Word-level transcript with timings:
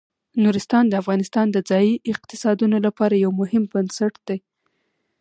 نورستان 0.43 0.83
د 0.87 0.93
افغانستان 1.01 1.45
د 1.51 1.57
ځایي 1.69 1.93
اقتصادونو 2.13 2.77
لپاره 2.85 3.13
یو 3.23 3.31
مهم 3.41 3.63
بنسټ 3.73 4.13
دی. 4.27 4.39